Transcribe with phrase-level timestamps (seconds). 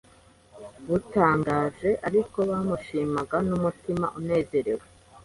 [0.87, 4.85] butangaje, ariko bamushimaga n'umutima unezerewe.